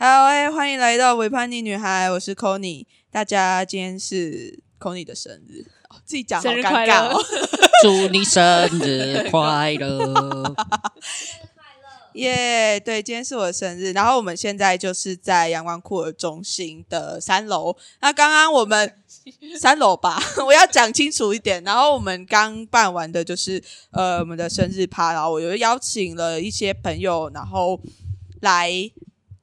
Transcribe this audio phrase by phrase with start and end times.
[0.00, 5.66] 好，哎，欢迎来到伪叛逆女孩，我是 c o n y 大家今天是 c o n y 的生日，
[6.04, 7.20] 自己讲好尴尬哦。
[7.82, 10.54] 祝你生日 快乐！
[12.14, 13.90] 耶，对，今天是我的生日。
[13.90, 17.76] 然后我们现在就是在阳光酷儿中心的三楼。
[18.00, 18.94] 那刚刚我们
[19.58, 21.60] 三楼吧，我要讲清楚一点。
[21.64, 23.60] 然后我们刚办完的就是
[23.90, 27.80] 呃我们的生日趴，然后我又邀请了一些朋友，然后
[28.42, 28.70] 来。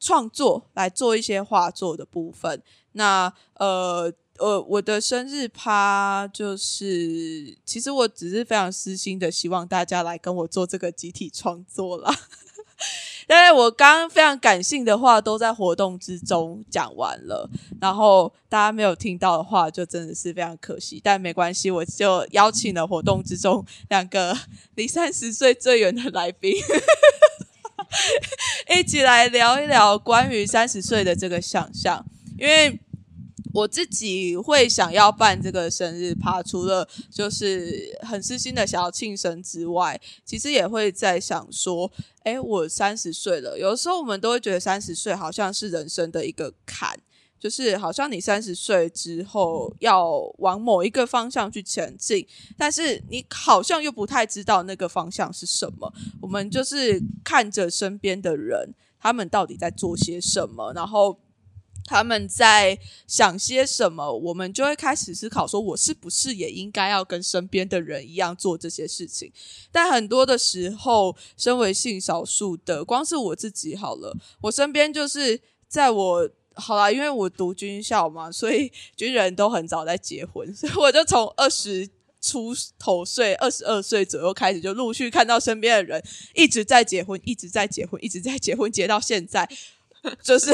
[0.05, 2.61] 创作来做一些画作的部分。
[2.91, 12.13] 那呃呃，我的生日趴就是，其实我只是非常私心的，希望大家来跟我做这个集体创作啦。
[13.27, 17.49] 但是我刚刚非常感性的话都在活动之中讲完了，
[17.81, 21.01] 然后大家没有听到的话，就真的是非常可惜。
[21.03, 24.37] 但没关系，我就邀请了活动之中两个
[24.75, 26.53] 离三十岁最远的来宾。
[28.69, 32.05] 一起来聊一聊关于三十岁的这个想象，
[32.37, 32.79] 因为
[33.53, 41.89] 我自己会想要办这个生日趴，除了就是很私心的想要庆生之外，其实也会在想说，
[42.23, 46.99] 诶，我三十岁了，有时候我们都会觉得三十岁好像是人生的一个坎。
[47.45, 52.25] 就是好像你三十岁之后要往某一个方向去前进，
[52.57, 55.93] 但是你好像又不太知道那个方向是什么。
[56.19, 61.19] 我们就是看着身边的人，他们到底在做些什么，然后
[61.85, 69.31] 他们在想些什么，我们就会开始思考：说我是不是也应该要跟身边的人一样做这些事情？
[69.71, 76.27] 但很多的时候，身为性少数的，光是我自己好了，我身边就是在我。
[76.55, 81.87] 好啦，因为我读军校嘛，所以军人都很早在结婚，所以我就从二十
[82.21, 86.03] 出头岁、二十二岁左右开始，就陆续看到身边的人
[86.33, 89.47] 一直在结婚，一直在结婚，一直在结婚，结到现在，
[90.23, 90.51] 就是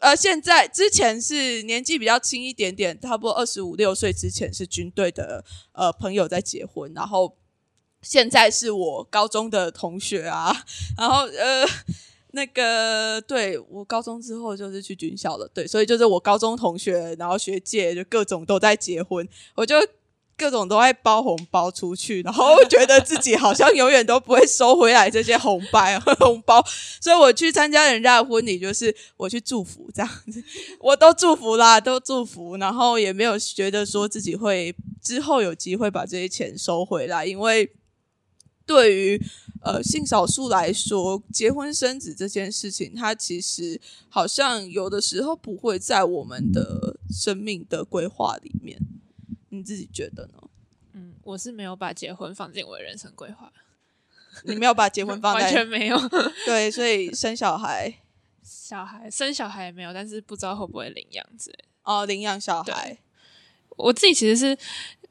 [0.00, 7.36] 呃，现在之前是年纪比较轻一点点，差不多二十五六岁之前是军队的呃朋友在结婚，然后
[8.00, 10.64] 现在是我高中的同学啊，
[10.96, 11.66] 然后呃。
[12.36, 19.74] 那个对我高中之后就是去军校了，对，所以就是我高中同学，然后学姐就各种都在结婚，我就
[20.36, 25.80] 各种都在包红包出去，然后觉得自己好像永远都不会收回来这些红包
[26.20, 26.62] 红包，
[27.00, 30.44] 所以我去参加人家的婚礼，就是我去祝福这样子，
[30.78, 37.72] 我都祝福啦，都祝福，然后也没有觉得说自己会之后有机会把这些钱收回来，因为。
[38.68, 39.22] 对于
[39.66, 48.78] 呃性少数来说，结婚生子这件事情，它其实好像有的时候不会在我们的生命的规划里面。
[49.48, 50.48] 你自己觉得呢？
[50.92, 53.52] 嗯，我是没有把结婚放进我的人生规划。
[54.44, 55.98] 你没有把结婚放在完全没有。
[56.46, 57.92] 对，所以生小孩，
[58.44, 61.64] 小孩生小孩也没有，但是不知道会不会领养之类。
[61.82, 62.98] 哦，领养小孩。
[63.70, 64.56] 我自己其实是。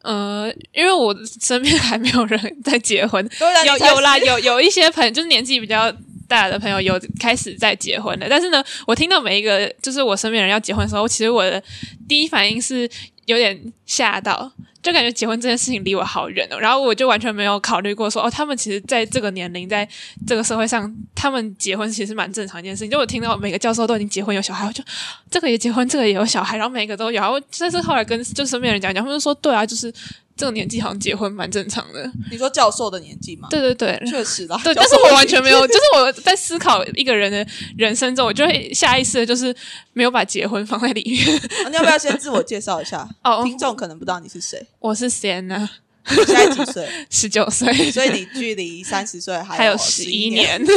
[0.05, 3.27] 呃，因为我身边还没有人在结婚，
[3.65, 5.91] 有有啦，有有一些朋友就是年纪比较
[6.27, 11.61] 大的朋友有开始在结婚了，但是呢，我听到每一个就是我身边人要结婚的时候，其实我的
[12.07, 12.87] 第一反应是
[13.25, 14.51] 有点吓到。
[14.85, 19.87] 就感觉结婚这件事情离我好远哦，然后我就完全没有考虑过说哦，他们其实在这个年龄，在
[20.27, 22.91] 这个社会上，他们结婚其实蛮正常一件事情。
[22.91, 24.83] 就我听到每个教授都已经结婚有小孩，我就
[25.31, 27.19] 这个也结婚，这个也有小孩，然后每个都有。
[27.19, 29.91] 然后但是后来跟就身边人讲讲，他们说对啊，就是。
[30.37, 32.11] 这个年纪好像结婚蛮正常的。
[32.29, 33.47] 你说教授的年纪吗？
[33.49, 34.59] 对对对，确实啦。
[34.63, 37.47] 对，但是我完全没有，就是我在思考一个人的
[37.77, 39.55] 人生中，我就会下意识的就是
[39.93, 41.41] 没有把结婚放在里面。
[41.69, 43.07] 你要不要先自我介绍一下？
[43.23, 44.67] 哦，听众可能不知道你是谁。
[44.79, 45.69] 我是 Sienna，
[46.05, 46.89] 现在几岁？
[47.09, 47.89] 十九岁。
[47.91, 50.61] 所以你距离三十岁还有十一年。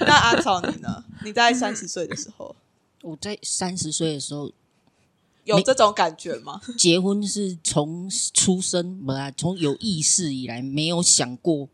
[0.00, 1.02] 那阿草你呢？
[1.24, 2.54] 你在三十岁的时候？
[3.00, 4.52] 我在三十岁的时候。
[5.46, 6.60] 有这种感觉吗？
[6.76, 11.68] 结婚是从出生，不啦，从有意识以来没有想过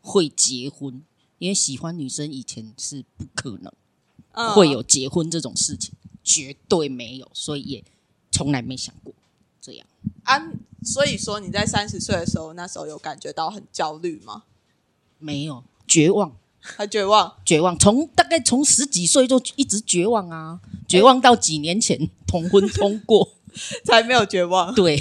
[0.00, 1.02] 会结婚，
[1.38, 3.72] 因为喜欢女生以前是不可能
[4.54, 7.84] 会有结婚这种事情，绝对没有，所以也
[8.32, 9.14] 从来没想过
[9.60, 9.86] 这样。
[10.24, 10.52] 啊，
[10.82, 14.42] 所以说你在三十岁的时候，那时候有感觉到很焦虑吗？
[15.18, 16.36] 没有，绝望。
[16.62, 17.76] 很绝望，绝望。
[17.76, 23.28] 从大概从十几岁就一直绝望啊，绝望到几年前同婚通过
[23.84, 24.72] 才没有绝望。
[24.72, 24.98] 对，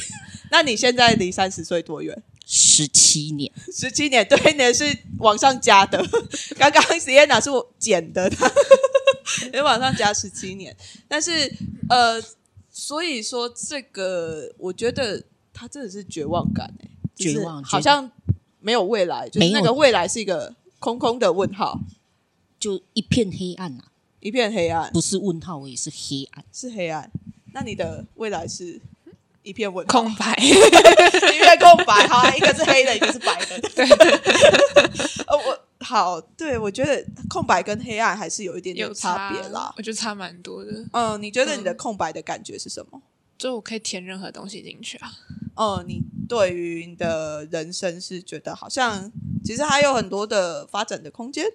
[0.50, 2.22] 那你现在离三十岁多远？
[2.46, 4.84] 十七年，十七年，对，你是
[5.20, 6.04] 往上加的。
[6.58, 8.30] 刚刚实验哪是我减的？
[9.54, 10.76] 你往上加十七年，
[11.08, 11.32] 但是
[11.88, 12.22] 呃，
[12.70, 15.24] 所以说这个，我觉得
[15.54, 18.12] 他真的是绝望感哎，绝望，好像
[18.60, 20.56] 没有未来，就是那个未来是一个。
[20.82, 21.80] 空空的问号，
[22.60, 27.12] 就一片黑暗啊，一片黑暗，不是问号，也是黑暗，是黑暗。
[27.54, 28.82] 那你的未来是
[29.44, 32.08] 一片问空白， 一片空白。
[32.08, 33.62] 好，一个是黑的，一个是白的。
[33.76, 33.88] 对，
[35.28, 39.72] 呃，我好，对我觉得空白跟黑暗还是有一点点有差别啦。
[39.78, 40.84] 我觉得差蛮多的。
[40.94, 43.00] 嗯，你觉得你的空白的感觉是什么？
[43.38, 45.12] 就我可以填任何东西进去啊。
[45.54, 49.12] 哦，你对于你的人生是觉得好像
[49.44, 51.46] 其实还有很多的发展的空间，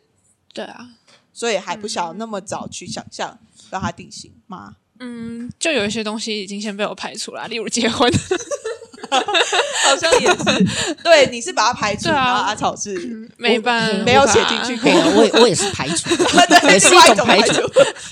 [0.52, 0.88] 对啊，
[1.32, 3.38] 所以还不想那么早去想象
[3.70, 4.76] 让它定型吗？
[4.98, 8.10] 嗯，就有一些东西已经先被我排除了，例如结婚，
[9.10, 10.94] 好像也是。
[11.04, 16.08] 对，你是把它排除，然后阿草是没办没有写进去过，我我也是排除，
[16.68, 17.60] 也是一种排除，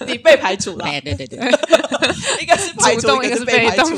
[0.07, 0.85] 你被排除了。
[0.85, 1.39] 对对对对，
[2.43, 3.97] 一个 是排除，一个是被排除。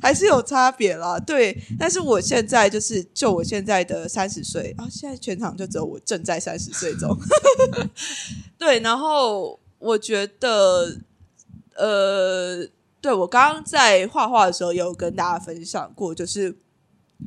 [0.00, 1.56] 还是有差别啦，对。
[1.78, 7.16] 但是我现在就是，就我现在的三十岁啊，现在全场就只有我正在三十岁中。
[8.58, 10.98] 对，然后我觉得，
[11.74, 12.66] 呃，
[13.00, 16.56] 对我刚刚在画画的时候有跟大家分享过，就是。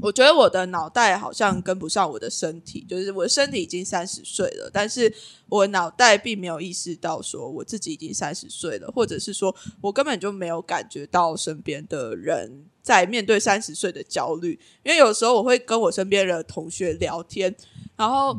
[0.01, 5.13] 我觉得我的脑袋好像跟不上我的身体，就是我的身体已经三十岁了，但是
[5.47, 14.59] 我脑袋并没有意识到说我自己已经三十岁了，或者是说我根本就没有感觉到身边的人在面对三十岁的焦虑。
[14.83, 17.55] 因为有时候我会跟我身边的同学聊天，
[17.95, 18.37] 然后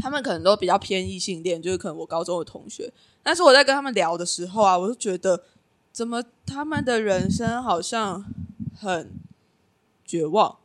[0.00, 2.92] 他们可能都比较偏异性恋，就是可能我高中的同学，
[3.22, 5.42] 但是我在跟他们聊的时候啊，我就觉得
[5.92, 8.24] 怎么他们的人生好像
[8.78, 9.10] 很。
[10.06, 10.58] 绝望，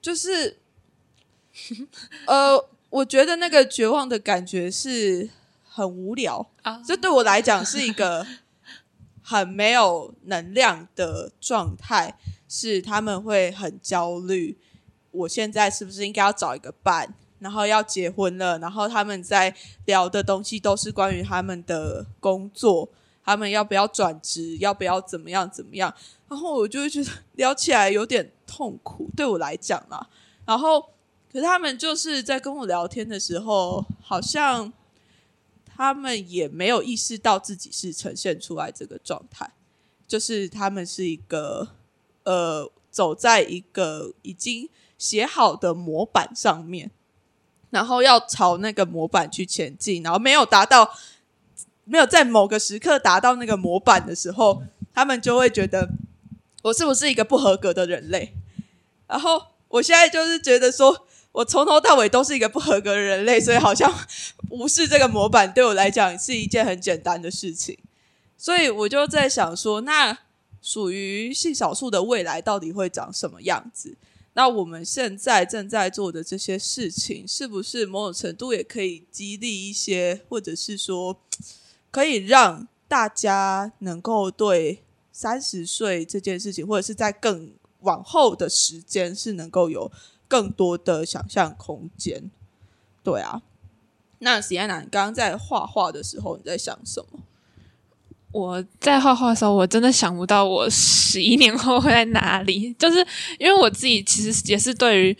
[0.00, 0.58] 就是，
[2.26, 5.28] 呃，我觉得那个绝望的感觉是
[5.64, 8.26] 很无聊啊，这对我来讲是一个
[9.22, 12.16] 很没有能量的状态，
[12.48, 14.56] 是他们会很焦虑，
[15.10, 19.54] 我现在是不是应该要找一个伴，然后要结婚了，然后他们在
[19.84, 22.88] 聊的东西都是关于他们的工作，
[23.24, 25.92] 他们要不要转职，要不要怎么样怎么样。
[26.28, 30.08] 然后我就会觉得聊起来有点痛苦，对我来讲啦。
[30.46, 30.80] 然后，
[31.30, 34.72] 可是他们就是在跟我聊天的时候，好像
[35.66, 39.52] 他们也没有意识到自己是呈现出来这个状态，
[40.08, 41.68] 就是他们是一个
[42.24, 46.90] 呃，走在一个已经写好的模板上面，
[47.68, 50.90] 然后要朝那个模板去前进，然后没有达到，
[51.84, 54.62] 没有在某个时刻达到那个模板的时候，
[54.94, 55.90] 他们就会觉得。
[56.62, 58.34] 我是不是一个不合格的人类？
[59.06, 63.92] 然后我现在就是觉得说，我从头到尾都是一个不合格的人类，所以好像
[64.50, 67.78] 无视这个模板对我来讲是一件很简单的事情。
[68.36, 70.18] 所以我就在想说，那
[70.60, 73.96] 属于性少数的未来到底会长什么样子？
[74.34, 81.18] 那我们现在正在做的这些事情，是不是某种程度也可以激励一些，或者是说
[81.90, 84.82] 可以让大家能够对？
[85.18, 87.50] 三十岁这件事情，或者是在更
[87.80, 89.90] 往后的时间，是能够有
[90.28, 92.30] 更多的想象空间。
[93.02, 93.42] 对啊，
[94.18, 97.20] 那史安娜，你刚刚在画画的时候，你在想什么？
[98.32, 102.74] 我在画画的时候，我真的想不到我十一年后会在哪里。
[102.78, 102.98] 就是
[103.38, 105.16] 因为我自己其实也是对于，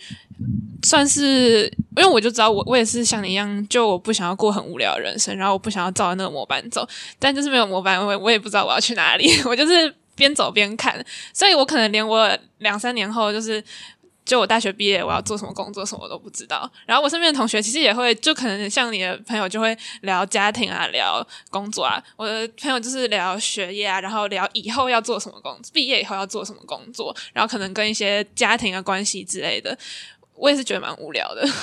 [0.83, 1.65] 算是
[1.95, 6.87] 因为我就知道我我也是像你一样，就我不想要过很无聊的人生，然后我不想要照着那个模板走。
[7.17, 9.27] 但就是没有模板，我我也不知道我要去哪里。
[9.47, 13.63] 我就是边走边看，所以我可能连我两三年后就是。
[14.27, 16.69] 就我大学毕业，我要做什么工作，什么都不知道。
[16.85, 22.03] 然后我身边的同学其实也会，就可能像你的朋友就会聊家庭啊，聊工作啊。
[22.17, 29.77] 我的朋友就是聊学业啊，然后聊以后要做什么工作，毕业以后要做什么工作，然后可能跟一些家庭的关系之类的。
[30.35, 31.47] 我也是觉得蛮无聊的。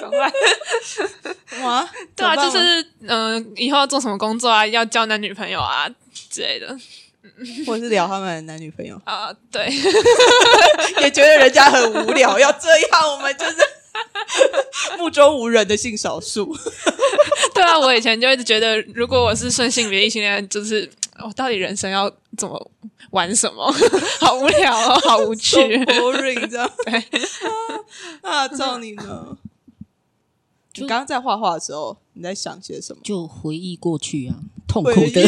[0.00, 0.08] 怎
[1.60, 5.88] 么 对啊，就是嗯，以后要做什么工作啊，要交男女朋友啊
[6.30, 6.76] 之类的。
[7.66, 9.68] 或是聊他们的男女朋友 啊，对，
[11.02, 13.56] 也觉得人家很无聊，要这样，我们就是
[14.96, 16.56] 目中无人的性少数。
[17.52, 20.88] 对啊，我以前就一直觉得，如果我是顺性别异性恋，就是
[21.22, 22.70] 我到底人生要怎么
[23.10, 23.70] 玩什么？
[24.20, 26.70] 好无聊哦，好无趣，boring 这样。
[28.22, 29.36] 啊，照你呢？
[30.82, 33.00] 你刚刚在画画的时候，你在想些什么？
[33.02, 34.42] 就回忆过去啊。
[34.66, 35.22] 痛苦的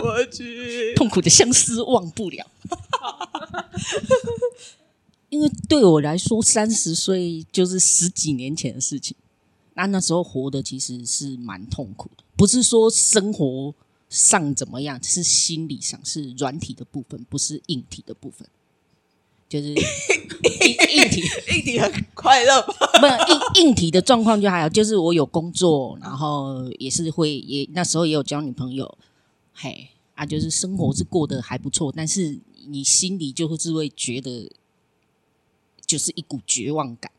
[0.00, 2.46] 过去， 痛苦的相思忘不了。
[5.30, 9.16] 因为对我来说，三十岁就是十几年前的事情。
[9.74, 13.74] 那那时候活的其实是蛮痛苦的，不是说生活
[14.10, 18.46] 上怎么样，是心理上，是软体的部分，不是硬体的部分。
[19.52, 19.76] 就是 硬
[20.94, 23.06] 硬体硬体很快乐， 不
[23.60, 28.96] 硬硬体的状况就还好，就是我有工作，然后也是会也那时候也有交女朋友，
[29.52, 34.50] 嘿啊，就是生活是过得还不错，但是你心里就是会觉得
[35.84, 37.12] 就是一股绝望感。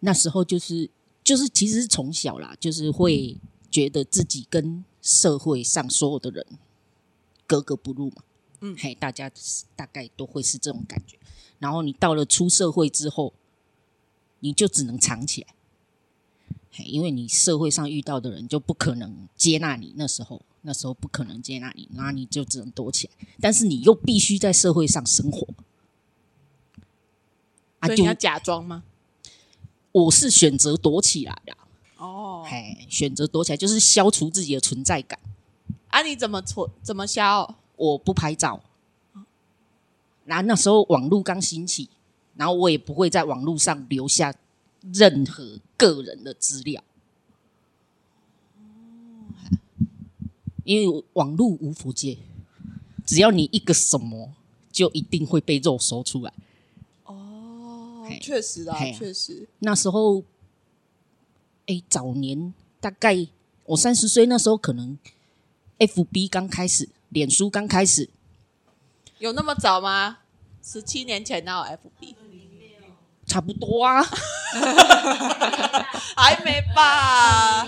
[0.00, 0.90] 那时候就是
[1.22, 3.36] 就是其实是从小啦，就是会
[3.70, 6.44] 觉得自己跟社会上所有的人
[7.46, 8.16] 格格不入嘛。
[8.60, 9.30] 嗯，嘿，大家
[9.74, 11.18] 大概都会是这种感觉。
[11.58, 13.32] 然后你到了出社会之后，
[14.40, 15.54] 你就只能藏起来，
[16.72, 19.94] 嘿，因为你社会上遇到的人就不可能接纳你。
[19.96, 23.28] 那时候，那时候不可能接纳你，那你就只能躲起来。
[23.40, 25.46] 但是你又必须在社会上生活，
[27.80, 28.84] 啊，就要假装吗？
[29.92, 31.56] 我是选择躲起来的。
[31.96, 35.18] 哦，嘿，选择躲起来就是消除自己的存在感。
[35.88, 36.70] 啊，你怎么存？
[36.82, 37.56] 怎么消？
[37.76, 38.62] 我不拍照，
[40.24, 41.88] 然后那时候网络刚兴起，
[42.34, 44.34] 然后我也不会在网络上留下
[44.94, 46.82] 任何个人的资料，
[50.64, 52.18] 因为网络无福界，
[53.04, 54.32] 只要你一个什么，
[54.72, 56.32] 就一定会被肉搜出来。
[57.04, 59.46] 哦，确实啊，确实。
[59.60, 60.22] 那时候，
[61.66, 63.26] 哎，早年大概
[63.66, 64.98] 我三十岁那时候，可能
[65.78, 66.88] FB 刚开始。
[67.16, 68.10] 脸书刚开始，
[69.20, 70.18] 有那么早吗？
[70.62, 72.14] 十七年前那有 FB，
[73.26, 74.02] 差不多啊，
[76.14, 77.66] 还没吧？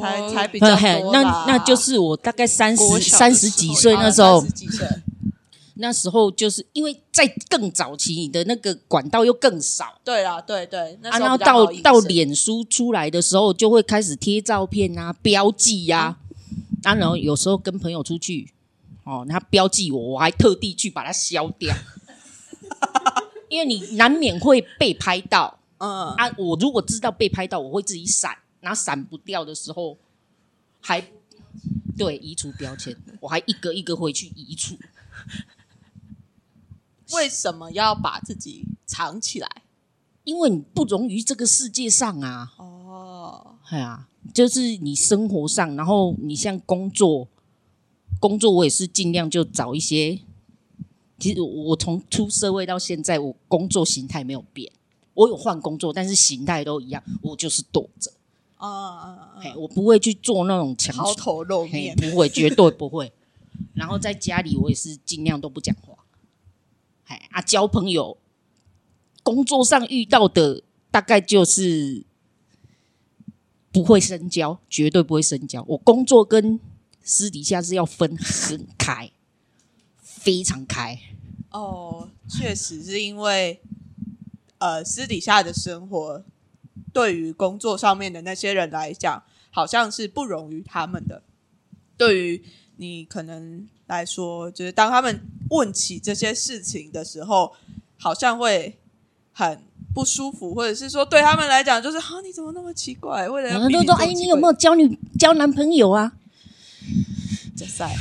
[0.00, 4.42] 才才比较多那那就是我大概三十三十几岁那时候，
[5.74, 10.00] 那时候就是因为在更早期，你的那个管道又更少。
[10.02, 10.98] 对啦，对对。
[11.02, 16.16] 然后到到脸书出来的时候，就会开始贴照片啊，标记呀。
[16.82, 18.52] 当然，有时候跟朋友出去，
[19.04, 21.74] 哦，他标记我，我还特地去把它消掉，
[23.48, 25.58] 因为你难免会被拍到。
[25.78, 29.96] 嗯啊，我如果知道被拍到，我会自己闪，然后闪不掉的时候，
[30.80, 31.02] 还
[31.96, 34.78] 对移除标签，我还一个一个回去移除。
[37.12, 39.48] 为什么要把自己藏起来？
[40.24, 42.52] 因为你不容于这个世界上啊。
[42.58, 42.79] 哦，
[43.70, 44.06] 哎呀。
[44.34, 47.26] 就是你生活上，然后你像工作，
[48.20, 50.20] 工作我也是尽量就找一些。
[51.18, 54.70] 其实我从出社会到现在，我工作形态没有变，
[55.14, 58.12] 我有换工作，但是形态都一样，我就是躲着。
[58.56, 59.06] 啊啊
[59.36, 59.42] 啊！
[59.56, 63.10] 我不会去做那种强抛头露面，不会，绝对不会。
[63.72, 65.94] 然后在家里，我也是尽量都不讲话。
[67.06, 68.18] 哎啊，交朋友，
[69.22, 72.04] 工作上遇到的大概就是。
[73.72, 75.64] 不会深交，绝对不会深交。
[75.68, 76.58] 我工作跟
[77.02, 79.10] 私底下是要分很开，
[80.02, 80.98] 非常开。
[81.50, 83.60] 哦，确实是因为，
[84.58, 86.24] 呃，私底下的生活
[86.92, 91.22] 对于工作上面的那些人来讲，好像是不容于他们的。
[91.96, 92.44] 对于
[92.76, 97.54] 你可能来说，就是当他们问起这些事情的时候，
[97.96, 98.78] 好像会
[99.32, 99.69] 很。
[99.94, 103.28] 不舒服，或者是说对他们来讲，就是啊，你怎么那么奇怪？
[103.28, 106.12] 为了都说，哎，你有没有交女交男朋友啊？
[107.56, 107.94] 这赛，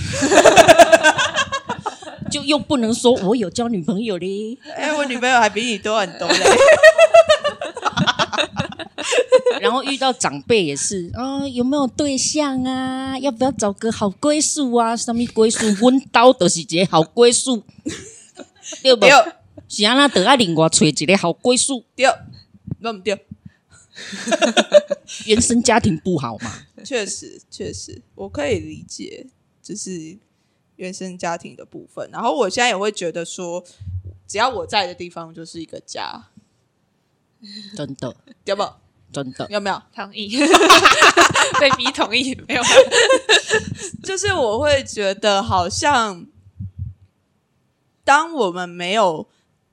[2.31, 4.58] 就又不能说我有交女朋友嘞。
[4.75, 6.38] 哎，我女朋友还比你多很多嘞。
[9.60, 13.19] 然后遇到长辈也是啊，有没有对象啊？
[13.19, 14.96] 要不要找个好归宿啊？
[14.96, 15.65] 什么归宿？
[15.84, 17.62] 温刀都是个好归宿，
[18.81, 19.05] 对不？
[19.69, 22.05] 是安那得爱另外找一个好归宿，对，
[22.79, 23.25] 那么对。
[25.25, 26.65] 原生家庭不好嘛？
[26.85, 29.27] 确实，确实，我可以理解，
[29.61, 30.17] 就是
[30.77, 32.09] 原生家庭的部分。
[32.11, 33.63] 然后我现在也会觉得说，
[34.25, 36.29] 只要我在的地方就是一个家，
[37.75, 38.63] 真的，对不？
[39.11, 40.29] 真的，有没有同意？
[41.59, 42.63] 被逼同意没有？
[44.01, 46.25] 就是我会觉得，好像
[48.03, 49.27] 当我们没有。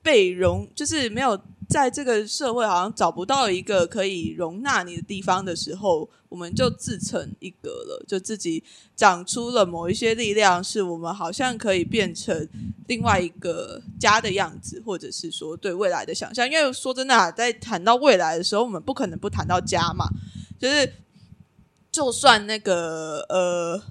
[0.07, 1.37] 被容就是没有
[1.67, 8.63] 在这个社会，好像找不到一个可以容纳你的地方的时候，我们就自成一格了，就自己
[8.95, 12.47] 长出了某一些力量，是我们好像可以变成
[12.87, 16.49] 另外一个家的样子，或者是说对未来的想象。
[16.49, 20.07] 因为说真的，在谈到未来的时候，我们不可能不谈到家嘛，
[20.57, 20.93] 就是
[21.91, 23.81] 就算那个呃。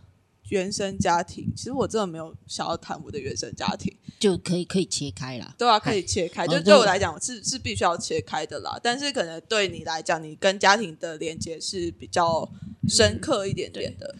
[0.48, 8.78] 原生家庭，其实我真的没有想要谈我的原生家庭，就可以可以切开啦，对啊，可以切开，就对我来讲是是必须要切开的啦。
[8.82, 12.48] 但是可能对你来讲，你跟家庭的连接是比较
[12.88, 14.14] 深刻一点点的。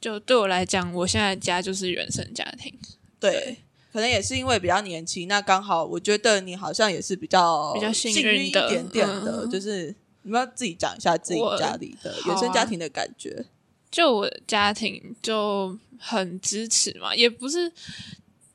[0.00, 2.72] 就对我来讲，我现在家就是原生家庭。
[3.20, 3.58] 对，
[3.92, 13.46] 可能也是因为比较年轻，那刚好我觉得你好像也是比较比较幸运一点点的，就是你要自己讲一下自己家里的原生家庭的感觉。
[13.90, 17.72] 就我家庭就很支持嘛，也不是，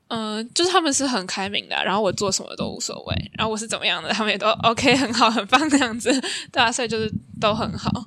[0.08, 6.12] 嗯，就是他们是很开明的，然后我做什么都无所谓，然后我是怎么样的，他们也都 OK， 很好，很棒这样子，
[6.52, 7.12] 对啊，所以就是
[7.42, 8.06] 都很好，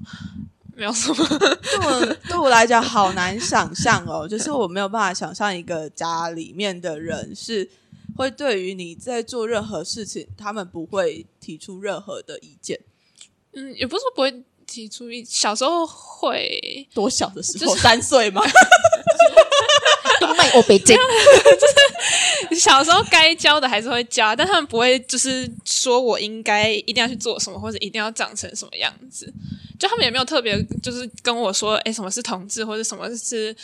[0.76, 1.26] 没有什么。
[1.26, 7.68] 对我 对我来讲好难想象哦，就是我没有办法想象一个家里面的人是
[8.16, 12.78] 会对于你在做任何事情，他们不会提出任何的意见。
[13.52, 14.44] 嗯，也不是说不会。
[14.66, 18.42] 提出一小时候会多小的时候，三岁吗？
[20.20, 29.32] 东卖我北京，就是 小时候该教的还是会教，但他们不会就是说我应该一定要去做什么，或者一定要长成什么样子。
[29.78, 33.54] 就他们也没有特别就是跟我说，哎，什么是同志，或者什么是。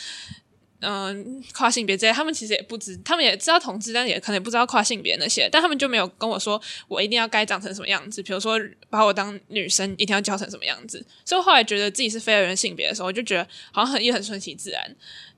[0.83, 8.21] 嗯，跨性别这些，他们其实也不知，他们也知道同志，但也可能不知道跨性别那些，但他们就没有跟我说，我一定要该长成什么样子。
[8.21, 8.59] 比如说，
[8.89, 11.03] 把我当女生，一定要教成什么样子。
[11.23, 14.95] 所以后来觉得自己是非二元性别的时候，我就觉得好像很也很顺其自然。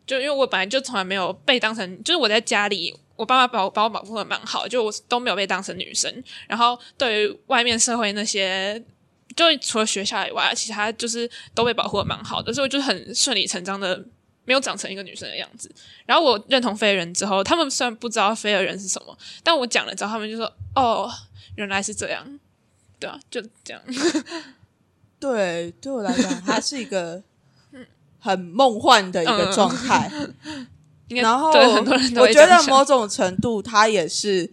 [0.07, 6.23] 就因为我本来就从来没有被当成，就是我在家里，我爸妈把我把我保护的蛮好，就我都没有被当成女生。
[6.47, 8.83] 然后对于外面社会那些，
[9.35, 14.03] 就除了学校以外，其他就是都被保护的蛮好的，所以我就很顺理成章的。
[14.45, 15.69] 没有长成一个女生的样子。
[16.05, 21.11] 然后我认同非人之后，他们虽然不知道非人是什么，但我讲了之后，他们就说：“哦，
[21.55, 22.39] 原来是这样。”
[22.97, 23.81] 对啊，就这样。
[25.19, 27.21] 对，对我来讲，它是一个
[28.19, 30.09] 很梦幻的一个状态。
[31.09, 34.51] 然后，我觉得某种程度，它也是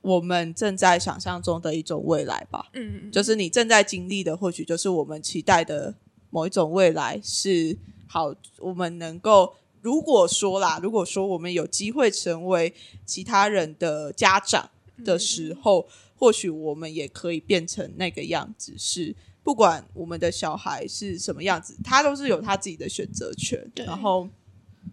[0.00, 2.66] 我们正在想象中的一种未来吧。
[2.72, 5.94] 嗯，就是你正在经历的，或许就是我们期待的
[6.30, 7.76] 某一种未来是。
[8.08, 12.74] 好，我们能够如果说啦，如果说我们有机会成为
[13.06, 14.70] 其他人的家长
[15.04, 15.86] 的时候，
[16.16, 18.74] 或许我们也可以变成那个样子。
[18.76, 23.70] 是不管我们的小孩是什么样子，他都是有他自己的选择权。
[23.76, 24.28] 然后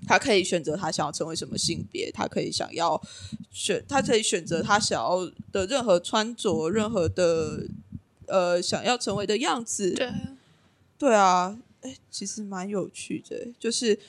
[0.05, 3.01] 他可以选择他想要成为什么性别，他可以想要
[3.51, 7.65] 选，他可以选择他想要的任何穿着，任何的
[8.27, 9.91] 呃想要成为的样子。
[9.93, 10.11] 对，
[10.97, 11.57] 对啊。
[11.85, 13.99] 哎，其实蛮有趣的，就是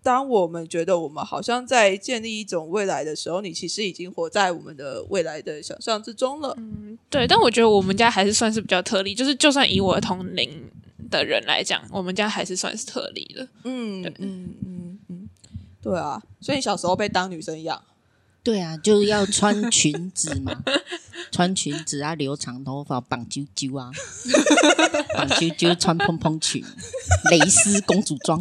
[0.00, 6.54] 当我们觉得我们好像在建立一种未来的时候，你其实已经活在我们的未来的想象之中了。
[6.58, 7.26] 嗯，对。
[7.26, 10.70] 但我觉得我们家还是算是比较特例，就是就算以我同龄
[11.10, 13.48] 的人来讲，我们家还是算是特例的。
[13.64, 15.28] 嗯嗯嗯嗯，
[15.80, 16.22] 对啊。
[16.40, 17.82] 所以你小时候被当女生养。
[18.44, 20.64] 对啊，就是要穿裙子嘛，
[21.30, 23.90] 穿裙子啊，留长头发，绑揪揪啊，
[25.14, 26.64] 绑揪揪，穿蓬蓬裙，
[27.30, 28.38] 蕾丝公主装，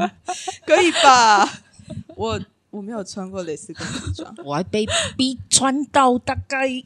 [0.65, 1.61] 可以吧？
[2.15, 6.83] 我我没有穿过蕾丝公主装，我还被逼穿到大概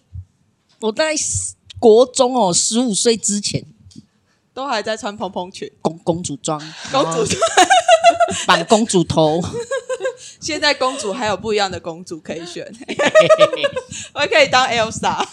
[0.81, 1.15] 我在
[1.79, 3.63] 国中哦，十五岁之前
[4.53, 6.59] 都还在穿蓬蓬裙，公公主装，
[6.91, 7.39] 公主装，
[8.45, 9.41] 绑公主头。
[10.39, 12.65] 现在公主还有不一样的公主可以选，
[14.13, 15.25] 我还可以当 Elsa，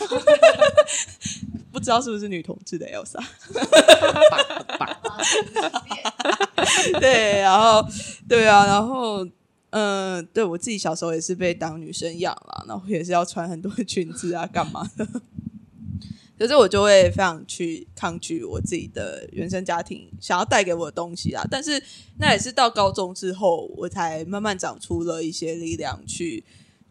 [1.72, 3.22] 不知道是不是女同志的 Elsa。
[7.00, 7.86] 对，然后
[8.28, 9.26] 对啊，然后
[9.70, 15.06] 嗯，对我自己小时候也是被当女生养了，然后也是要穿很多裙子啊，干嘛的。
[16.42, 21.46] 可是我就会非常去抗拒我自己的原生家庭想要带给我的东西啊！
[21.48, 21.80] 但是
[22.18, 26.42] 那也是到高中之后，我才慢慢长出了一些力量，去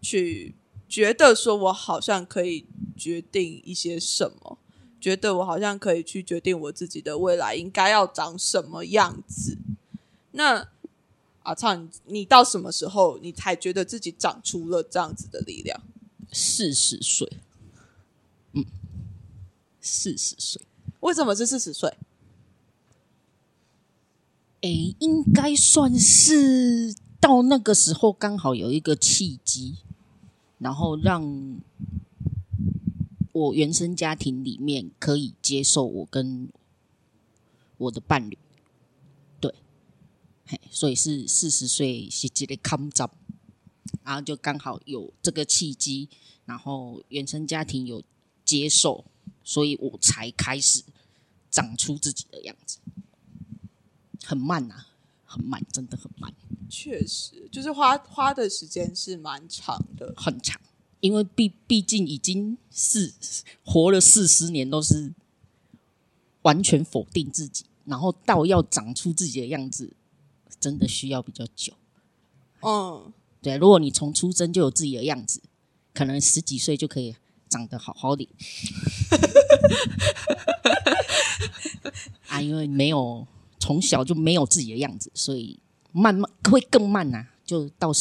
[0.01, 0.55] 去
[0.87, 4.57] 觉得说我好像可以决定一些什么，
[5.01, 9.57] 觉得我好像可以去决定我自己的未来应该要长什么样子。
[10.31, 10.65] 那
[11.43, 15.77] 阿畅，你到什么时候你才觉得自己长出了这样子的力量？
[16.31, 17.29] 四十岁。
[19.81, 20.61] 四十岁，
[20.99, 21.91] 为什么是四十岁？
[24.61, 29.77] 哎，应该算是到那个时候刚好有一个契机，
[30.59, 31.59] 然后让
[33.31, 36.47] 我原生家庭里面可以接受我跟
[37.77, 38.37] 我的伴侣，
[39.39, 39.55] 对，
[40.45, 43.09] 嘿，所以是四十岁是这个康长，
[44.03, 46.07] 然后就刚好有这个契机，
[46.45, 48.03] 然后原生家庭有
[48.45, 49.05] 接受。
[49.43, 50.83] 所以我才开始
[51.49, 52.77] 长出自己的样子，
[54.23, 54.85] 很慢呐，
[55.25, 56.33] 很慢，真的很慢。
[56.69, 60.61] 确实，就是花花的时间是蛮长的，很长。
[61.01, 63.11] 因为毕毕竟已经是
[63.65, 65.11] 活了四十年，都是
[66.43, 69.93] 完全否定自己，然后到要长出自己的样子，
[70.59, 71.73] 真的需要比较久。
[72.61, 75.41] 嗯，对，如果你从出生就有自己的样子，
[75.91, 77.15] 可能十几岁就可以
[77.51, 78.27] 长得好好的。
[82.29, 83.27] 啊，因为没有
[83.59, 85.59] 从小就没有自己的样子，所以
[85.91, 87.91] 慢慢会更慢呐，就到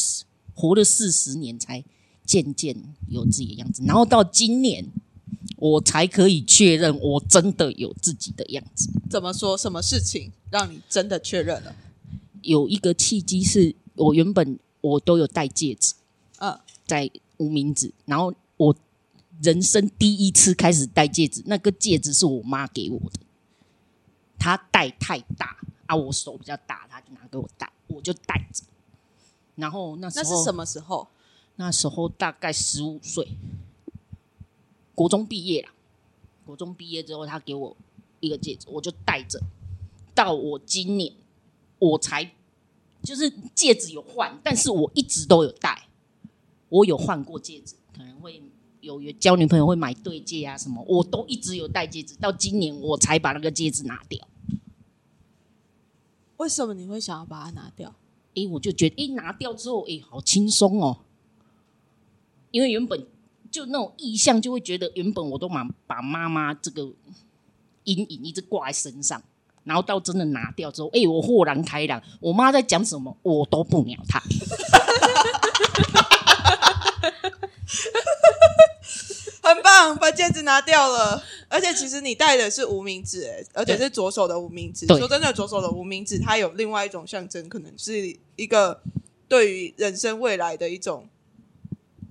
[0.55, 1.83] 活了四十年才
[2.25, 2.75] 渐渐
[3.09, 4.85] 有自己的样子，然后到今年
[5.57, 8.89] 我才可以确认我真的有自己的样子。
[9.09, 9.57] 怎么说？
[9.57, 11.75] 什么事情让你真的确认了？
[12.41, 15.93] 有一个契机是我原本我都有戴戒指，
[16.39, 18.33] 嗯，在无名指，然后我
[19.41, 23.19] 人生第一次开始戴戒指，那个戒指是我妈给我的，
[24.37, 28.63] 她戴太大啊，我手比较大，她就拿给我戴，我就戴着。
[29.55, 31.07] 然后那时候那是什么时候？
[31.57, 33.27] 那时候大概十五岁，
[34.95, 35.69] 国中毕业了。
[36.45, 37.77] 国中毕业之后，他给我
[38.19, 39.39] 一个戒指，我就戴着。
[40.15, 41.13] 到我今年，
[41.77, 42.31] 我才
[43.03, 45.87] 就是戒指有换，但是我一直都有戴。
[46.69, 48.41] 我有换过戒指，可能会
[48.81, 52.15] 有有交女朋友会买对戒啊什么，我都一直有戴戒指。
[52.19, 54.27] 到今年我才把那个戒指拿掉。
[56.37, 57.93] 为什么你会想要把它拿掉？
[58.33, 60.99] 诶，我就觉得，诶，拿掉之后，诶，好轻松哦。
[62.49, 63.05] 因为原本
[63.51, 66.91] 就那种意向，就会觉得原本我都把把妈妈这个
[67.83, 69.21] 阴影一直挂在身上，
[69.63, 72.01] 然后到真的拿掉之后，哎，我豁然开朗。
[72.19, 74.19] 我妈在讲什么，我都不鸟她。
[79.43, 81.23] 很棒，把戒指拿掉了。
[81.47, 84.85] 而且其实你戴的是无名指，哎，而且是左手的无名指。
[84.85, 88.81] 说真的，左手的无名指它有另外一种象征，可能是一个
[89.27, 91.09] 对于人生未来的一种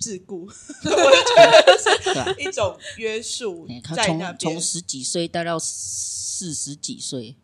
[0.01, 0.51] 桎梏， 我
[0.91, 3.69] 觉得是一种约束。
[3.95, 7.37] 在那从从十几岁戴到四十几岁，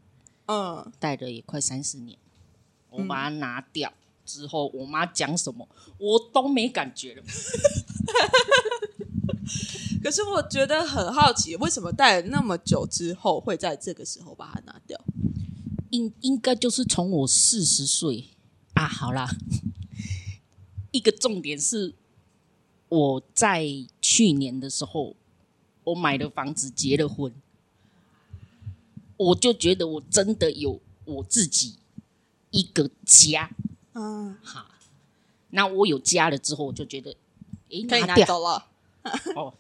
[0.47, 2.19] 嗯，戴了也快三十年。
[2.91, 3.93] 我把它拿掉
[4.25, 7.23] 之后，我妈讲什么我都没感觉了。
[10.07, 14.97] 可是我觉得很好奇，为什么戴了那么久之后，会在这个时候把它拿掉？
[15.90, 18.29] 应应该就是从我四十岁
[18.75, 19.29] 啊，好啦，
[20.92, 21.92] 一个重点是
[22.88, 23.66] 我在
[24.01, 25.16] 去年的时候，
[25.83, 27.33] 我买了房子，结了婚，
[29.16, 31.81] 我就觉得我真的有我自己
[32.53, 33.51] 一个家，
[33.95, 34.71] 嗯，好，
[35.51, 37.11] 那我有家了之后，我就觉得，
[37.73, 38.69] 哎，可以拿走了。
[39.35, 39.55] 哦，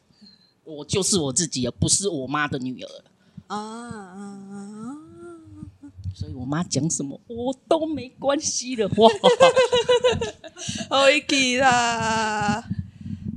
[0.66, 3.04] 我就是我自己而，不是我妈的女儿
[3.46, 4.96] 啊！
[6.12, 9.08] 所以我妈讲什么我都没关系的哇
[10.88, 12.64] ，OK 啦。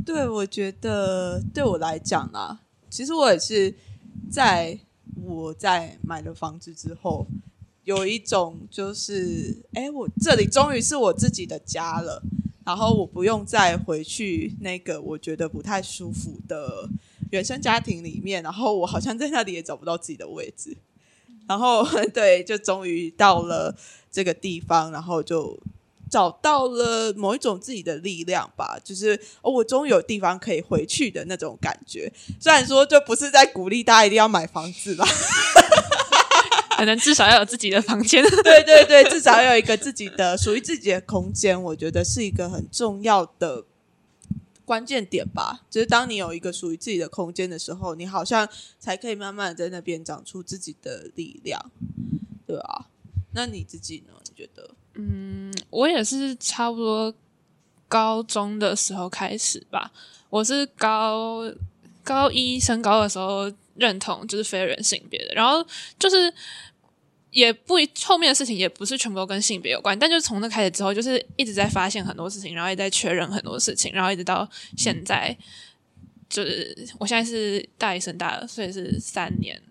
[0.05, 3.75] 对，我觉得对我来讲啦，其实我也是
[4.31, 4.79] 在
[5.21, 7.27] 我在买了房子之后，
[7.83, 12.23] 有一种就是，哎，我这里终于是我自己的家了。
[12.65, 16.87] 然后我不用再回去那个我觉得不太舒服的
[17.29, 20.75] 原生家庭里面，然后我好像在那里也找不到自己的位置，
[21.47, 23.75] 然后 对，就终于到了
[24.11, 25.59] 这个地方，然后就
[26.09, 32.11] 找到了某一种自己的力量吧，就是哦，我终于有地方可以回去的那种感觉。
[32.39, 35.07] 虽然说就不是在鼓励大家一定要买房子吧。
[36.79, 43.65] 可能至少要有自己的房间，对对对，至少要有一个自己的属于自己的空间，我觉得是一个很重要的
[44.69, 45.61] 关键点吧。
[45.67, 51.59] 就是当你有一个属于自己的空间的时候，你好像才可以慢慢在那边长出自己的力量，
[52.45, 52.85] 对啊。
[53.31, 54.13] 那你自己呢？
[54.25, 54.69] 你觉得？
[54.93, 57.11] 嗯，我也是差不多
[57.87, 59.91] 高中的时候开始吧。
[60.29, 61.51] 我是高
[62.03, 65.65] 高一升高的时候认同就是非人性别的，然后
[65.97, 66.31] 就是。
[67.31, 75.35] 也不后面的事情也不是全部都跟性别有关，但就是从那开始之后，就是一直在发现很多事情，然后也在确认很多事情，然后一直到现在，
[76.27, 79.61] 就是我现在是大一升大二，所以是三年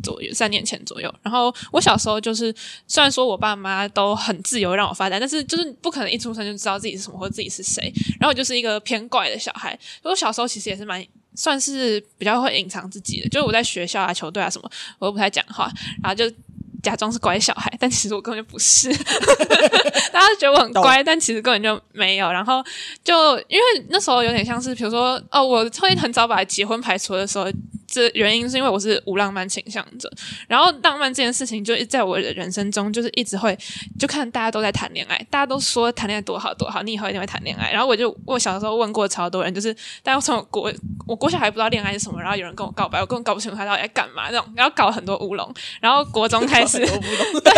[0.00, 1.12] 左右，三年前左右。
[1.22, 2.54] 然后我小时候就是，
[2.86, 7.92] 虽然说我爸妈都很自由让我发展，但是就是不可能一出生就知道自己是什么或者自己是谁。
[8.20, 11.04] 然后我就是一个偏怪的小孩，我小时候其实也是蛮
[11.34, 15.68] 算是比较会隐藏自己的，就是我在学校啊、球队啊什么，我都不太讲话，
[16.00, 16.32] 然后就。
[16.82, 18.88] 假装是乖小孩， 但其实我根本就不是。
[20.12, 22.30] 大家觉得我很乖，但其实根本就没有。
[22.30, 22.64] 然后
[23.04, 27.46] 就因为那时候有点像是，比如说哦，我会很早把结婚排除的时候。
[27.90, 30.10] 这原因是因为我是无浪漫倾向者，
[30.46, 33.58] 然后浪漫这件事情就在我的人生中就是一直会
[33.98, 37.72] 就看大家都在谈恋爱，大家都说谈恋爱多好多好，你以后一定会谈恋爱。
[37.72, 39.72] 然后我就我小的时候问过超多人，就是
[40.02, 40.70] 大家从国
[41.06, 45.54] 我国小还不知道恋爱是什么，然后有人跟我告白，我根本搞不清楚他到底在干嘛那种，然后搞很多乌龙。
[45.80, 47.52] 然后国中开始， 对，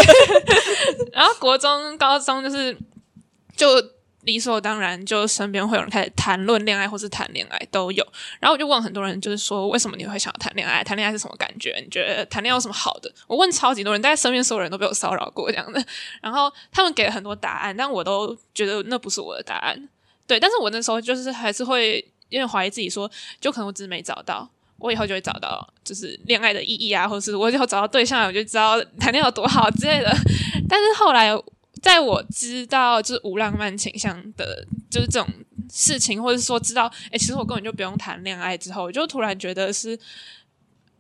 [1.12, 2.77] 然后国中高中就是
[3.57, 3.66] 就
[4.22, 8.06] 理所当然，就身边会有人开始谈论恋爱或是谈恋爱都有。
[8.38, 10.85] 然后我就问很多人，就是说为什么你会想要谈恋爱？
[10.85, 11.80] 谈恋爱是什么感觉？
[11.83, 13.11] 你觉得谈恋爱有什么好的？
[13.26, 15.83] 我问超级多人，大概身边所有人都被我骚扰过这样的。
[16.20, 19.88] 然后他们给了很多答案，但我都觉得那不是我的答案。
[20.26, 24.48] 对，但是我那时候就是还是会因为怀疑自己，说就可能我只是没找到。
[24.78, 30.11] 我以后就会找到，就是恋爱的意义啊，或者是我以后找到对象，我就知道谈恋爱有多好之类的。
[30.66, 31.30] 但是后来，
[31.81, 35.27] 在我知道就是无浪漫倾向的，就是这种
[35.71, 39.99] 事情，或者说知道，哎，其实我根本就不用谈恋爱之后，我就突然觉得是，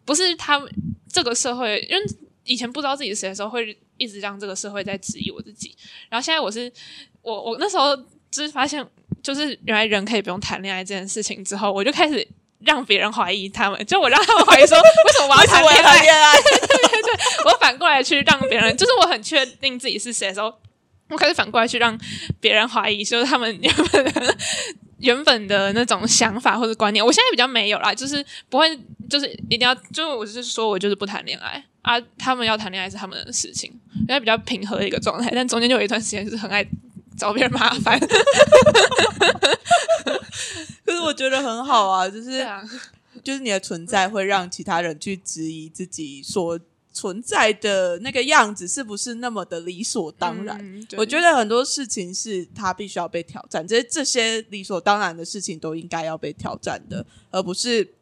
[0.04, 0.70] 不是他们
[1.12, 2.02] 这个社会，因为
[2.44, 5.76] 以前不知道自己是谁的时候，会一直让这个社会在质疑我自己。
[6.08, 6.72] 然后现在我是
[7.22, 7.96] 我，我那时候
[8.30, 8.84] 就是发现，
[9.22, 12.26] 就是原来人可以不用谈恋爱这件事情之后，我就开始。
[12.62, 16.36] 让别人怀疑他们，就我让他们怀疑说，为什么我要谈恋爱？
[16.36, 17.12] 对对对，
[17.46, 20.54] 我反过来去让别人，就是我很确定自己是谁的时候，
[21.10, 21.98] 我开始反过来去让
[22.40, 24.36] 别人怀疑，就是他们原本
[24.98, 27.04] 原本的那种想法或者观念。
[27.04, 35.30] 我现在比较没有啦，就是不会，就是一定要，就我就是说我就是不谈恋爱啊，他们要谈恋爱是他们的事情，现在比较平和的一个状态。
[35.34, 36.66] 但中间就有一段时间是很爱
[37.16, 37.98] 找别人麻烦。
[40.84, 42.46] 可是我觉得很好啊，就是
[43.24, 46.58] 就是你的存在会让其他人去质疑自己所
[46.92, 50.86] 存在的那个样子是不是那么的理所当然。
[50.96, 57.94] 我觉得很多事情是他必须要被挑战，这这些理所当然的事情都应该要被挑战的，而不是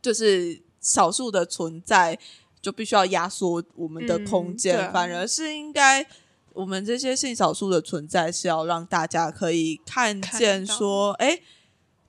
[0.00, 2.18] 就是少数的存在
[2.60, 6.06] 就必须要压缩我们的空间，反而是应该。
[6.54, 11.40] 我们这些性少数的存在是要让大家可以看见，说，哎，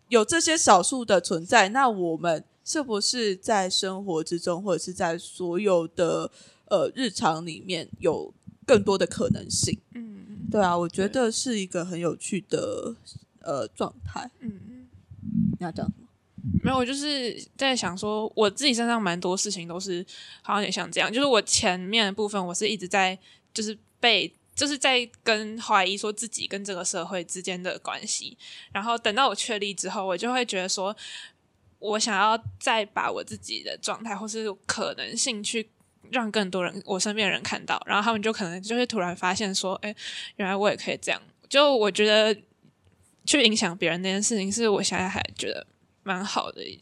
[0.10, 6.32] 有这些少数的存在，那我们是不是在生活之中，或者是在所有的
[6.66, 8.34] 呃日常里面有
[8.66, 9.80] 更多的可能性？
[9.94, 12.96] 嗯，对啊，我觉得是一个很有趣的
[13.42, 14.30] 呃状态。
[14.40, 14.88] 嗯嗯，
[15.60, 16.08] 你要讲什么？
[16.64, 20.06] 没有，我就是在想说，我自己身上蛮多事情都是
[20.42, 23.18] 好像也像这样，就是我前面的部分，我是一直在
[23.54, 23.78] 就是。
[24.04, 28.38] 被就是在跟怀疑说自己跟这个社会之间的关系，
[28.74, 30.94] 然后等到我确立之后，我就会觉得说，
[31.84, 35.70] 我想要再把我自己的状态或是可能性去
[36.10, 39.94] 让更多人我身边人看到，然后他们就可能就会突然发现说，哎，
[40.38, 41.22] 原来我也可以这样。
[41.50, 42.42] 就我觉得
[43.26, 45.68] 去影响别人那件事情，是我现在还觉得
[46.04, 46.80] 蛮好的一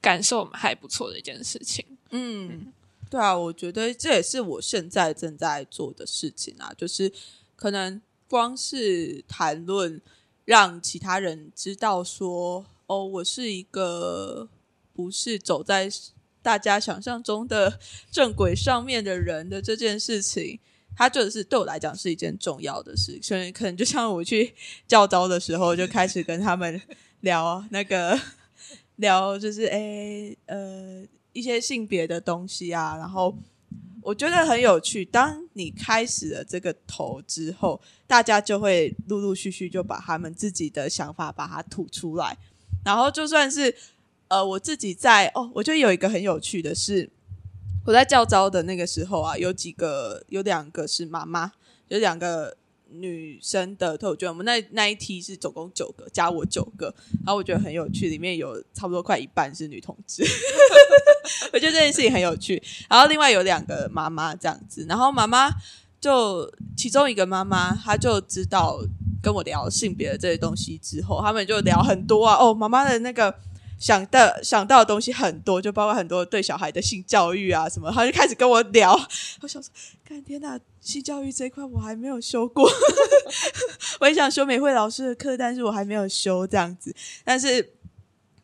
[0.00, 1.84] 感受，还不错的一件事情。
[2.10, 2.72] 嗯。
[3.08, 7.12] 对啊，我觉得这也是我现在正在做的事情啊，就是
[7.54, 10.00] 可能光是谈论
[10.46, 14.48] 让其他人知道说，哦，我是一个
[14.92, 15.90] 不是走在
[16.42, 17.78] 大家想象中的
[18.10, 20.58] 正轨上面的人的这件事情，
[20.96, 23.18] 它就是对我来讲是一件重要的事。
[23.22, 24.54] 所以可能就像我去
[24.86, 26.80] 教招的时候，就开始跟他们
[27.20, 28.18] 聊那个
[28.96, 31.06] 聊，就是哎呃。
[31.34, 33.34] 一些性别的东西啊，然后
[34.02, 35.02] 我觉得很有趣。
[35.02, 42.36] 当你开始了这个头之后，大家就会陆陆续续就把他们自己的想法把它吐出来。
[42.84, 43.74] 然后就算是
[44.28, 47.10] 呃，我自己在哦，我觉得有一个很有趣的是，
[47.86, 51.52] 我在教招的那个时候啊，有几个有两个是妈妈，
[51.88, 52.56] 有两个。
[52.94, 60.22] 女生的脱口秀，我们那那一梯是总共九个，加我九个，然后我觉得很有趣，里面有差不多快一半是女同志，
[61.54, 62.62] 我觉得这件事情很有趣。
[62.90, 65.50] 然后另外有两个妈妈这样子，然后妈妈
[66.02, 68.84] 就其中一个妈妈，她就知道
[69.22, 73.34] 跟我聊性别的这些东西之后，他们就聊很多啊，哦，妈妈的那个。
[73.78, 78.92] 想的想到的东西很多，就包括很多对小孩的性教育啊什么，他就开始跟我聊。
[79.42, 79.72] 我想说，
[80.04, 82.70] 看天哪，性教育这一块我还没有修过，
[83.98, 86.94] 我也想修美惠老师的课，但是我还没有修这样子。
[87.24, 87.72] 但是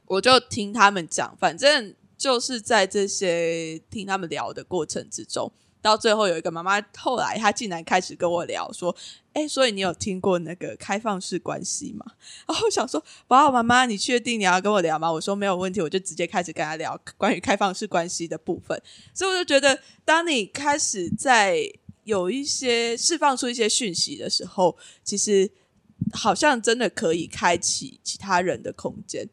[0.07, 5.53] 我就听他们讲，反正就是在这些听他们聊的过程之中。
[5.89, 8.95] 到最后有一个妈妈，后来她竟然开始跟我聊说
[9.33, 12.05] ：“哎，所以你有听过那个开放式关系吗？”
[12.47, 18.81] 然后我想说：“哇，妈妈，你确定你要跟我聊吗？”我说：“没有问题。”我就直接开始跟她聊关于开放式关系的部分。
[19.15, 21.59] 所以我就觉得，当你开始在
[22.05, 25.51] 有一些释放出一些讯息的时候，其实
[26.13, 29.27] 好像真的可以开启其他人的空间，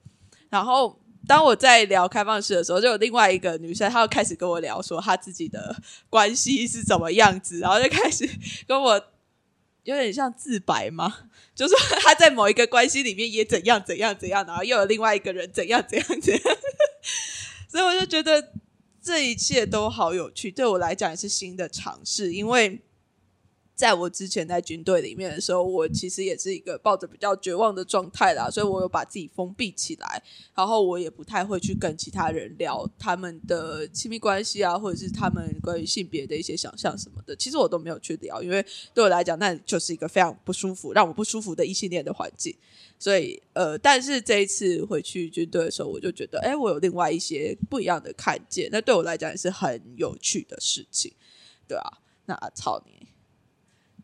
[0.49, 0.99] 然后。
[1.27, 5.75] 当我在聊开放式的时候，就有另外一个女生，她又开始跟我聊说她自己的
[6.09, 8.29] 关系是怎么样子，然后就开始
[8.67, 8.93] 跟我
[9.83, 11.13] 有点像自白嘛，
[11.55, 16.57] 就说她在某一个关系里面也怎样怎样怎样，然后又有另外一个人怎样怎样怎样，
[17.69, 18.53] 所以我就觉得
[19.01, 22.79] 这一切都好有趣，对我来讲也是新的尝试，因为
[23.75, 30.23] 在我之前在军队里面的时候，我其实也是一个抱着比较绝望的状态啦，所以我有把自己封闭起来，
[30.55, 42.55] 然后我也不太会去跟其他人聊他们的亲密关系啊，或者是他们关于性别的一些想象什么的，其实我都没有去聊，因为对我来讲，那就是一个非常不舒服、让我不舒服的异性恋的环境。
[42.97, 51.11] 所以，呃，但是这一次回去军队的时候，我就觉得，哎，我有另外一些不一样的看见，那对我来讲也是很有趣的事情，
[51.67, 53.05] 对啊，那操你！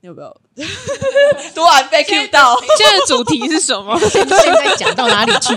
[0.01, 0.41] 有没有？
[1.53, 3.97] 突然被 Q 到， 现在的主题是什么？
[4.09, 5.53] 现在讲到哪里去？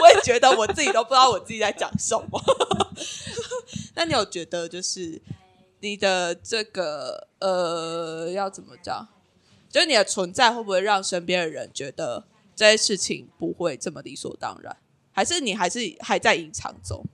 [0.00, 2.40] 我也觉得我自己都不知道我自己在讲什么。
[3.94, 5.20] 那你有觉得，就是
[5.80, 9.08] 你的这个呃，要怎么讲？
[9.70, 14.76] 就是你的存在会不会让身边的人觉得这些事情不会这么理所当然？
[15.12, 17.04] 还是你还是还在隐藏中？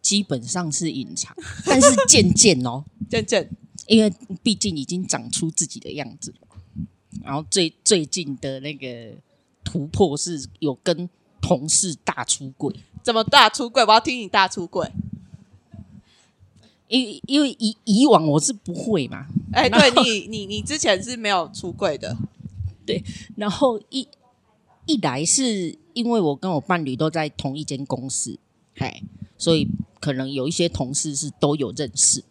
[0.00, 3.48] 基本上是隐藏，但是渐渐哦，渐渐。
[3.86, 6.86] 因为毕竟已经长出自己的样子了，
[7.22, 9.14] 然后最最近的那个
[9.64, 11.08] 突破是有跟
[11.40, 12.74] 同事大出轨。
[13.02, 13.84] 怎么大出轨？
[13.84, 14.90] 我要听你大出轨。
[16.88, 19.26] 因因为以以往我是不会嘛。
[19.52, 22.16] 哎，对你你你之前是没有出轨的。
[22.84, 23.02] 对，
[23.36, 24.06] 然后一
[24.86, 28.38] 一来是因为我跟我伴侣都在同一间公司，
[28.76, 29.02] 哎，
[29.38, 29.66] 所以
[30.00, 32.22] 可能有一些同事是都有认识。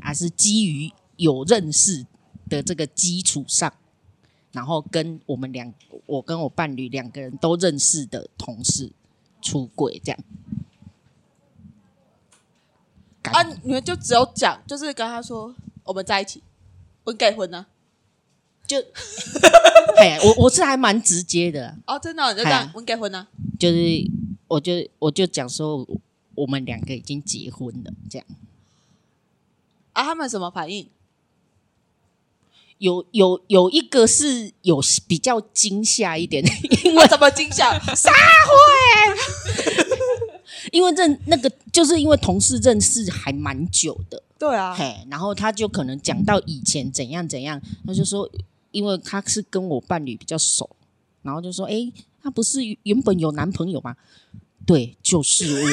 [0.00, 2.06] 而是基于有认识
[2.48, 3.72] 的这个基础上，
[4.52, 5.72] 然后跟我们两，
[6.06, 8.92] 我跟我伴侣两个人都认识的同事
[9.40, 10.18] 出轨，这样。
[13.32, 16.42] 啊，你们就只有讲，就是跟他说我们在一起，
[17.04, 17.66] 我结婚呢，
[18.66, 18.76] 就，
[19.96, 23.26] 哎，我我是还蛮直接的哦，真的，就这样，我结婚呢，
[23.58, 24.10] 就是，
[24.46, 25.86] 我就我就讲说，
[26.34, 28.26] 我们两个已经结婚了，这样。
[29.94, 30.88] 啊，他们什么反应？
[32.78, 36.44] 有有有一个是有比较惊吓一点，
[36.84, 37.78] 因为 怎么惊吓？
[37.94, 39.78] 撒会？
[40.72, 48.28] 因为认那个就是因为同事认识还蛮久的，对啊，嘿，然后他就可能讲到以前怎样怎样，他就说，
[48.72, 50.68] 因为他是跟我伴侣比较熟，
[51.22, 53.96] 然后就说，哎，他不是原本有男朋友吗？
[54.66, 55.68] 对，就是我。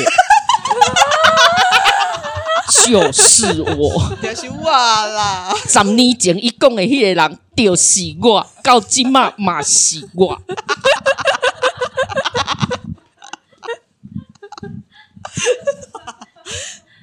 [2.88, 5.54] 就是我，就是我啦！
[5.68, 10.34] 十年前一讲的迄个人就是我，到今嘛嘛是我。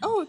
[0.01, 0.27] 哦，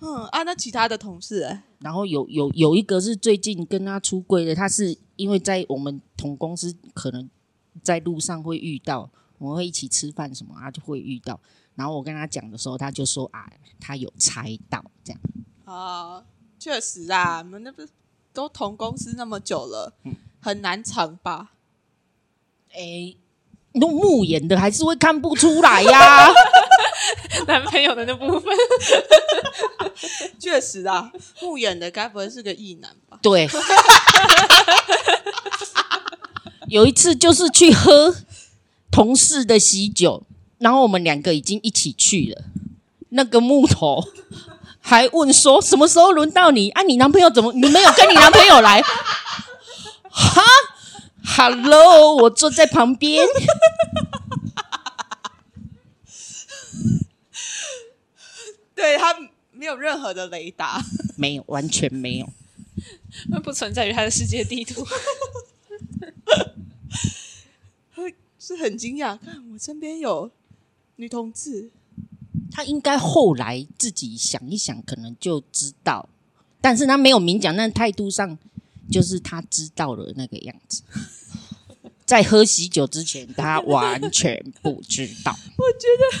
[0.00, 7.28] 嗯啊，那其他的同事哎，然后有有有一个是最近跟他出柜的，他是因为在我们同公司，可能
[7.82, 11.38] 在路上会遇到，我们会一起吃饭什么，他就会遇到。
[11.78, 15.20] 然后我跟他讲的时候，他就说：“啊，他有猜到这样。”
[15.64, 16.24] 啊，
[16.58, 17.86] 确实啊，你们那不
[18.32, 19.94] 都同公司那么久了，
[20.40, 21.52] 很难藏吧？
[22.74, 23.14] 哎，
[23.74, 26.26] 用木眼的还是会看不出来呀。
[27.46, 28.52] 男朋友的那部分，
[30.40, 33.20] 确实啊，木眼的该不会是个异男吧？
[33.22, 33.48] 对。
[36.66, 38.14] 有一次就是去喝
[38.90, 40.24] 同事的喜酒。
[40.58, 42.44] 然后我们两个已经一起去了，
[43.10, 44.02] 那个木头
[44.80, 46.70] 还问说什么时候轮到你？
[46.70, 48.82] 啊，你男朋友怎么你没有跟你男朋友来？
[50.10, 50.42] 哈
[51.36, 53.24] ，Hello，我坐在旁边，
[58.74, 59.14] 对他
[59.52, 60.82] 没有任何的雷达，
[61.16, 62.28] 没有，完全没有，
[63.30, 64.84] 那不存在于他的世界地图。
[68.40, 70.30] 是很惊讶，看我身边有。
[71.00, 71.70] 女同志，
[72.50, 76.08] 她应该后来自己想一想，可能就知道，
[76.60, 78.36] 但是她没有明讲，但态度上
[78.90, 80.82] 就是她知道了那个样子。
[82.04, 85.32] 在喝喜酒之前，她完全不知道。
[85.56, 86.18] 我觉得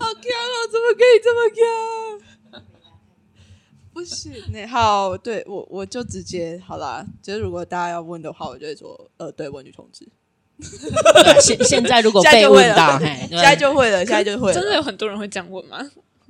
[0.00, 2.62] 好强哦，怎么可以这么强？
[3.92, 7.06] 不行，那好，对我我就直接好啦。
[7.22, 10.08] 就是如果大家要问的话，我就会说，呃，对我女同志。
[11.40, 12.98] 现现在如果被问到，
[13.30, 14.52] 现在就会了，现在就会。
[14.52, 15.78] 真的有很多人会这样问吗？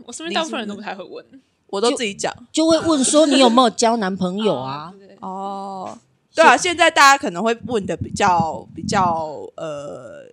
[0.05, 1.25] 我身边大部分人都不太会问，
[1.69, 4.93] 我都自己讲，就会问说你有没有交男朋友啊？
[5.21, 5.99] 哦，
[6.35, 10.25] 对啊，现在大家可能会问的比较比较呃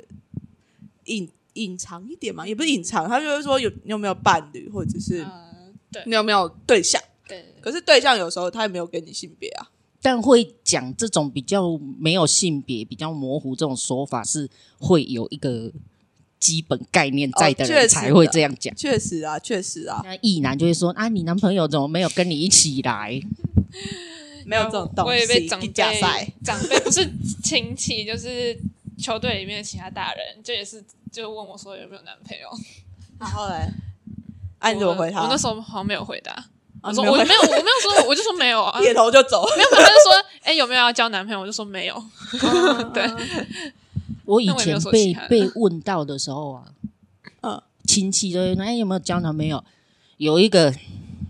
[1.06, 5.26] 隐隐藏一点嘛，也不是隐藏，他就是说有你有没有伴侣，或者是
[6.06, 7.02] 你有没有对象？
[7.28, 9.68] 对，可是对象有时候他也没有给你性别啊。
[10.06, 14.48] 但会讲这种比较没有性别、比较模糊这种说法，是
[14.78, 15.72] 会有一个
[16.40, 18.72] 基本概念在的人才会这样讲。
[18.76, 20.02] 确实啊，确实啊。
[20.04, 23.20] 那异男就会说：“啊，你男朋友怎么没有跟你一起来？”
[24.46, 25.10] 没有这种东西。
[25.10, 25.72] 我也被长辈
[26.44, 27.12] 长辈不是
[27.44, 28.56] 亲戚，就是
[29.00, 32.48] 球队里面的其他大人，就也是就问我说有没有男朋友。
[33.20, 33.72] 然后嘞，
[34.60, 35.24] 啊，你怎么回他？
[35.24, 36.46] 我那时候好像没有回答。
[36.86, 38.80] 我说我没有，我没有说，我就说没有啊。
[38.82, 39.46] 点头就走。
[39.58, 41.42] 没有，他就说，哎，有没有要交男朋友？
[41.42, 42.04] 我就说没有。
[42.94, 43.10] 对，
[44.26, 46.64] 我以前被被问到的时候啊，
[47.42, 49.64] 嗯，亲戚都会说哎有没有交男朋友？
[50.18, 50.74] 有一个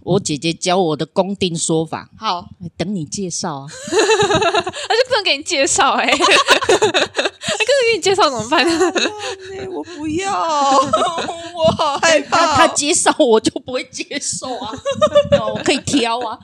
[0.06, 3.68] 我姐姐教我的公定说法，好，哎等你介绍啊。
[3.68, 8.64] 他就不能给你介绍，哎，他跟着给你介绍怎么办？
[9.58, 10.32] 哎我不要，
[11.58, 12.56] 我好害怕。
[12.56, 14.72] 他介绍我就不会接受啊，
[15.42, 16.38] 哦我可以挑啊。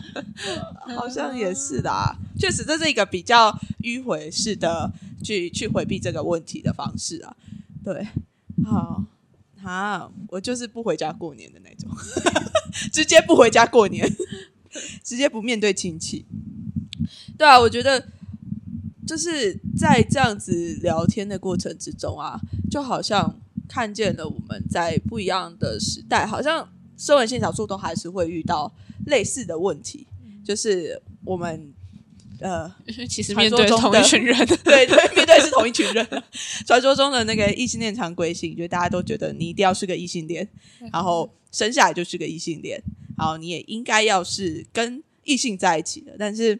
[0.95, 4.91] 好像也是的啊，确实这是一个比较迂回式的
[5.24, 7.36] 去去回避这个问题的方式啊。
[7.84, 8.07] 对，
[8.66, 9.03] 好
[9.64, 11.89] 啊，我就是不回家过年的那种，
[12.92, 14.08] 直接不回家过年，
[15.04, 16.26] 直接不面对亲戚。
[17.38, 18.08] 对啊，我觉得
[19.08, 28.72] 就是在这样子聊天的过程之中啊，就好像看见了我们在不一样的时代，好像身为性少数都还是会遇到
[29.08, 30.08] 类似的问题，
[30.46, 31.74] 就是我们
[32.42, 32.70] 呃，
[33.08, 36.06] 其实面对同一群人， 对对，面对是同一群人。
[36.66, 40.48] 传说中的那个异性恋常规性，就大家都觉得你一定要是个异性恋，
[40.92, 42.82] 然后生下来就是个异性恋，
[43.18, 46.60] 然后你也应该要是跟异性在一起的，但是。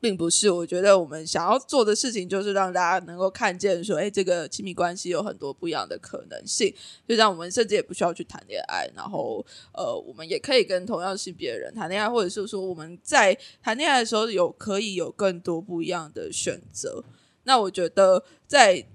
[0.00, 6.74] 并不是，我觉得我们想要做的事情就是让大家能够看见，说，哎，这个亲密关系有很多不一样的可能性，
[7.06, 9.44] 就像我们甚至也不需要去谈恋爱，然后，
[9.74, 17.04] 呃，我们也可以跟同样性别的人谈恋爱，或者是说我们在谈恋爱的时候有可以有更多不一样的选择。
[17.44, 18.86] 那我觉得，在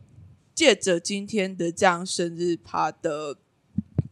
[0.56, 3.38] 借着今天的这样生日趴的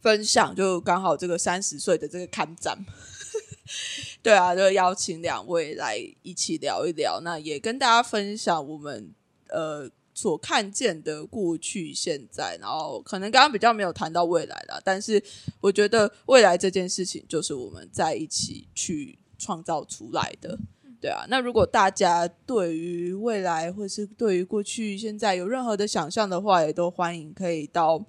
[0.00, 2.84] 分享，就刚好这个三十岁的这个看展。
[4.24, 9.12] 对啊，就邀请两位来一起聊一聊，那也跟大家分享我们
[9.48, 15.22] 呃所看见的过去、现在，然后可能刚刚比较没有谈到未来啦，但是
[15.60, 20.58] 我觉得未来这件事情就是我们在一起去创造出来的。
[21.02, 28.06] 对啊，那如果大家对于未来或是对于过去、现在有任何的想象的话，也都欢迎可以到。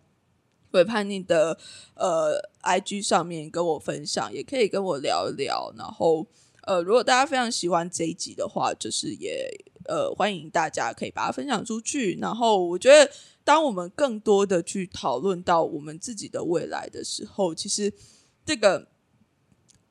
[0.75, 1.57] 会叛逆的
[1.95, 5.73] 呃，IG 上面跟我分享，也可以跟我聊一聊。
[5.77, 6.27] 然后
[6.63, 9.49] 呃，如果大家非常喜欢这一集的话，就是也
[9.87, 12.17] 呃欢迎大家可以把它分享出去。
[12.19, 13.11] 然后我觉得，
[13.43, 17.93] 当我们更多的去讨论到我们自己的未来的时候，其实
[18.43, 18.87] 这个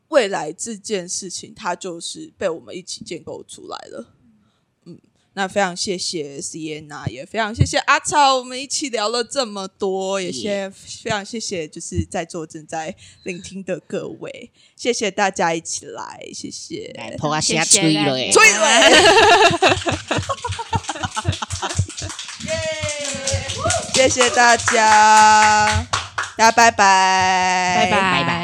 [0.08, 4.14] 未来这件事情，它就是被我们一起建构出来了。
[5.34, 18.90] 那非常谢谢 C N 啊，也非常谢谢阿超，我们一起聊了这么多，也谢非常谢谢就是在座正在聆听的各位，谢谢大家一起来，谢谢，头啊下吹了哎， 吹了，
[22.46, 22.58] 耶，
[23.94, 25.86] 谢谢大家，
[26.36, 26.70] 大家拜。
[26.70, 27.90] 拜，拜。
[27.90, 28.43] 拜拜。